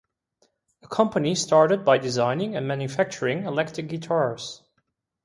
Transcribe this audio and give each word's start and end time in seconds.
The 0.81 0.87
company 0.87 1.35
started 1.35 1.85
by 1.85 1.99
designing 1.99 2.55
and 2.55 2.67
manufacturing 2.67 3.43
electronic 3.45 3.91
guitars. 3.91 4.63